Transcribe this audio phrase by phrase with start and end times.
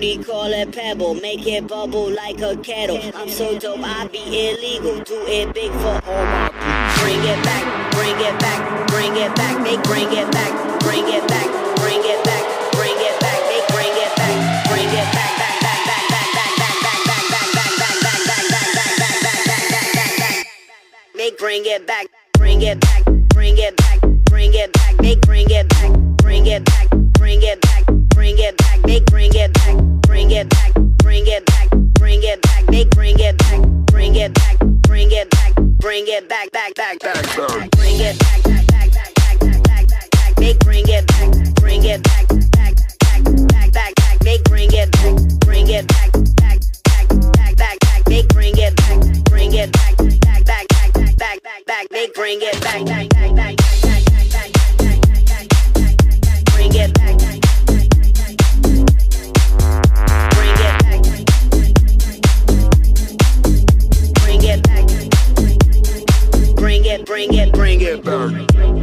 [0.00, 1.14] They call it pebble.
[1.14, 3.00] Make it bubble like a kettle.
[3.14, 5.00] I'm so dope, I be illegal.
[5.04, 7.02] Do it big for all my people.
[7.02, 9.64] Bring it back, bring it back, bring it back.
[9.64, 13.36] They bring it back, bring it back, bring it back, bring it back.
[13.48, 14.86] They bring it back, bring it back.
[21.38, 22.06] Bring it back,
[22.38, 25.92] bring it back bring it back, bring it back, make bring it back,
[26.22, 26.88] bring it back,
[27.18, 27.86] bring it back,
[28.16, 30.72] bring it back, make bring it back, bring it back,
[31.04, 31.68] bring it back,
[32.00, 33.60] bring it back, make bring it back,
[33.92, 34.58] bring it back,
[34.88, 39.14] bring it back, bring it back, back, back, back, bring it back, back, back, back,
[39.14, 43.94] back, back, back, back, make bring it back, bring it back, back, back, back, back,
[43.94, 48.56] back, make bring it back, bring it back, back, back, back, back, back, make bring
[48.56, 52.82] it back, bring it back, back, back, back, back, back, back, make bring it back,
[52.86, 53.65] back, back.
[67.06, 68.75] Bring it, bring it back.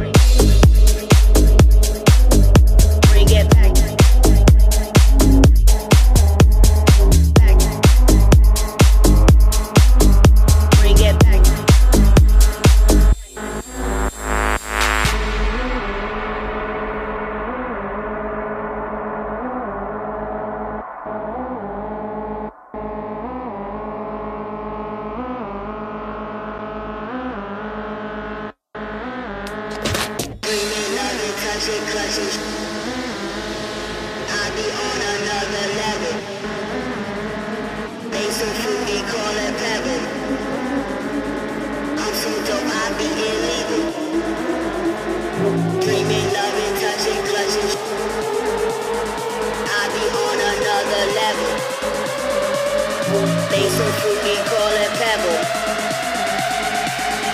[53.54, 55.38] stay so freaky, call it pebble.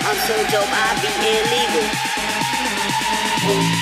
[0.04, 1.86] I'm so dope, I be illegal.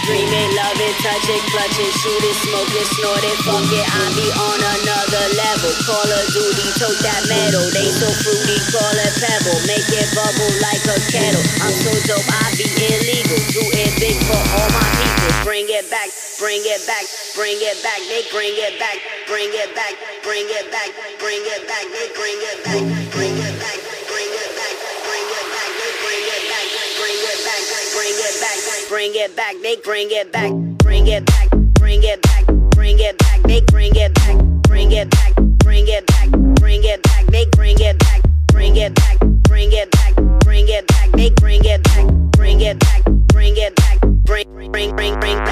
[0.06, 3.66] Dream it, love it, touch it, clutch it, shoot it, smoke it, snort it, fuck
[3.74, 3.86] it.
[3.90, 5.72] I be on another level.
[5.82, 7.66] Call of duty, tote that metal.
[7.74, 9.58] They so fruity, call it pebble.
[9.66, 11.42] Make it bubble like a kettle.
[11.66, 13.40] I'm so dope, I be illegal.
[13.50, 15.42] Do it big for all my people.
[15.42, 16.08] Bring it back,
[16.38, 17.98] bring it back, bring it back.
[18.06, 19.92] They bring it back bring it back,
[20.24, 20.88] bring it back,
[21.20, 21.84] bring it back.
[21.92, 23.76] They bring it back, bring it back,
[24.08, 24.72] bring it back,
[25.04, 25.68] bring it back.
[25.76, 26.64] They bring it back,
[26.96, 29.52] bring it back, bring it back, bring it back.
[29.60, 33.44] They bring it back, bring it back, bring it back, bring it back.
[33.44, 37.28] They bring it back, bring it back, bring it back, bring it back.
[37.28, 40.08] They bring it back, bring it back, bring it back,
[40.44, 41.10] bring it back.
[41.12, 45.47] They bring it back, bring it back, bring it back, bring bring bring bring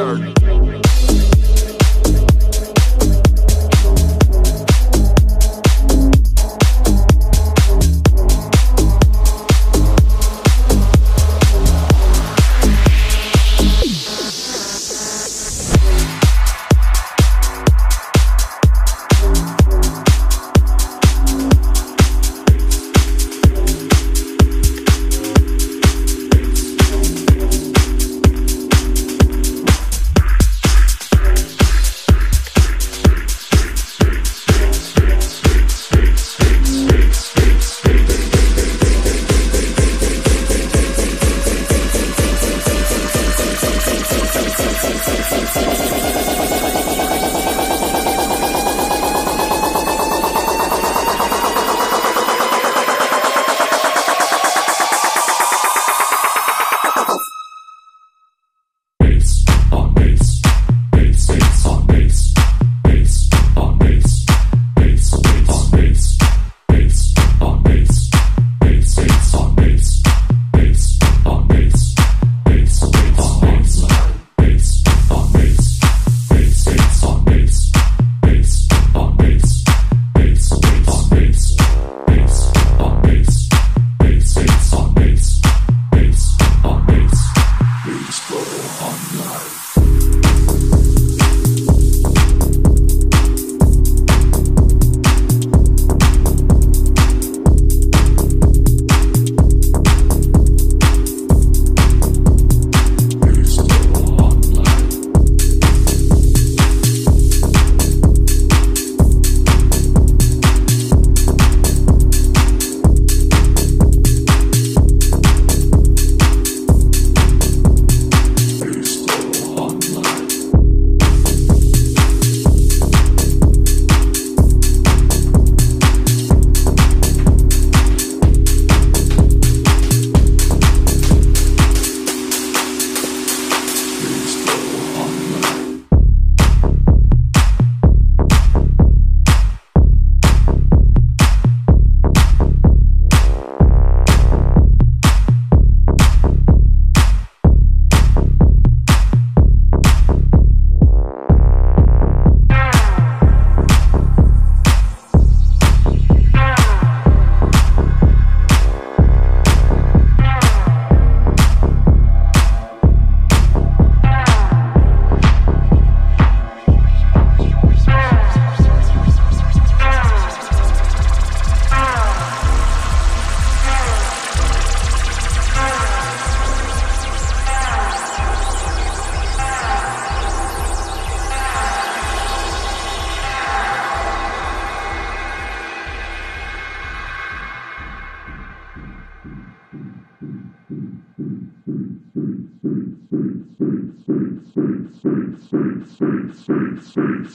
[0.00, 0.29] bring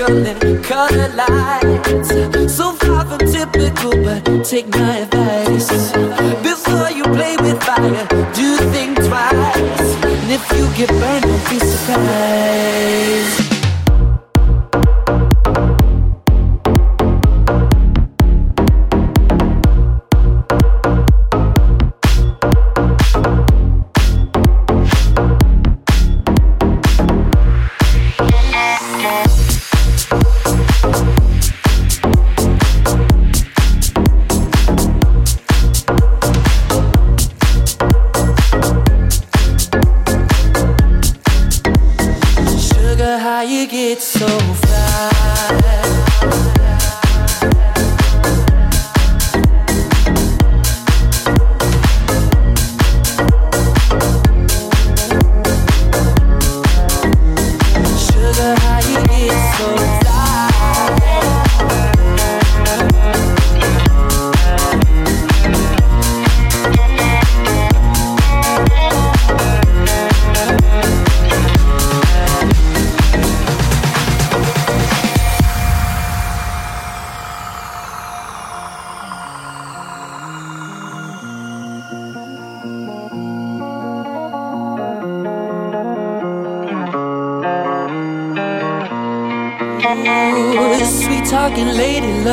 [0.00, 2.08] in color lights.
[2.56, 4.93] So far from typical, but take my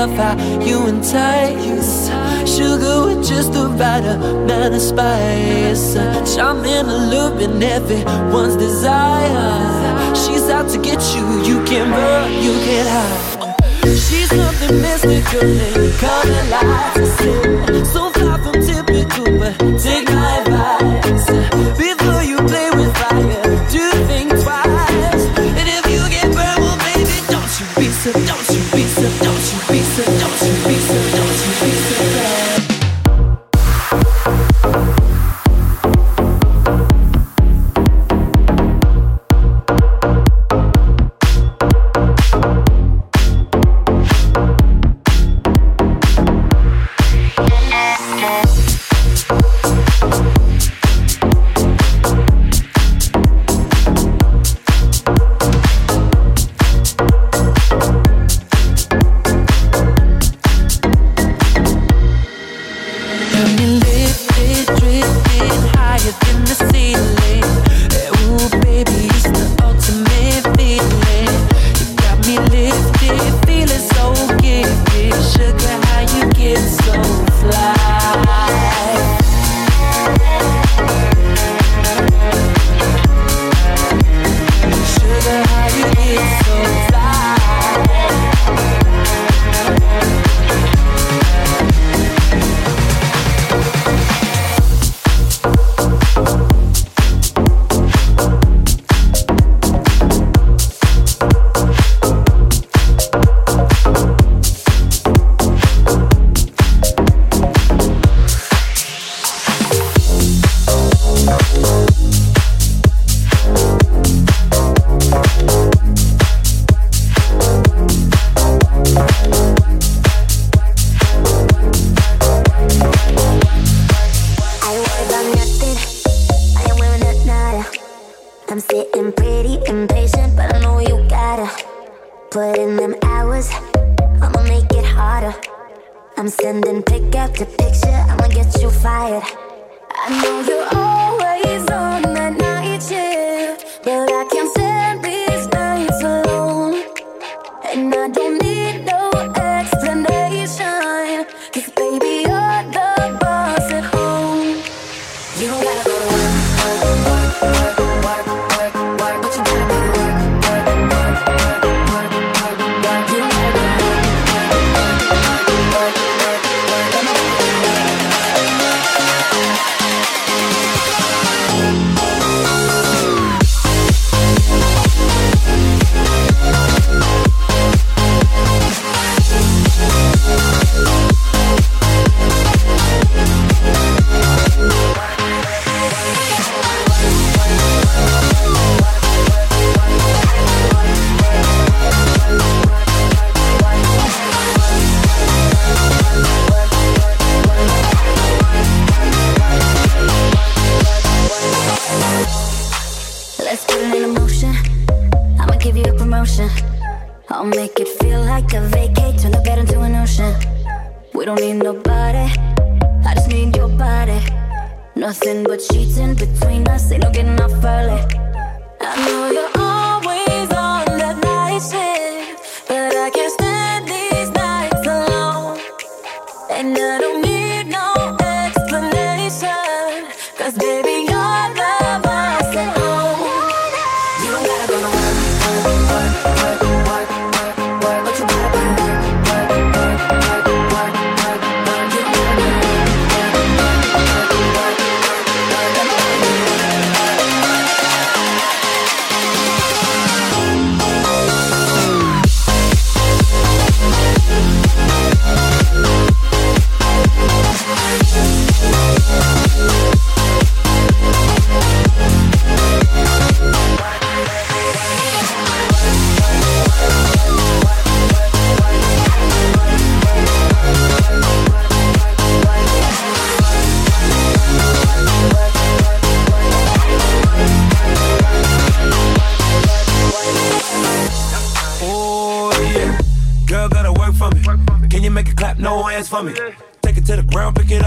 [0.01, 0.50] stuff I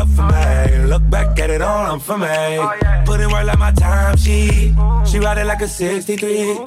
[0.04, 0.86] up for me.
[0.86, 2.26] Look back at it all, I'm for me.
[2.28, 2.72] Oh.
[3.06, 4.74] Put in work like my time, she.
[5.06, 6.58] She ride it like a 63.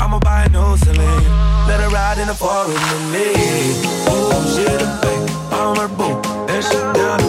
[0.00, 1.28] I'ma buy a new Celine.
[1.68, 3.26] Let her ride in the forest with me.
[4.10, 5.22] Ooh, she the thing.
[5.52, 6.14] I'm her boo.
[6.52, 7.27] And she down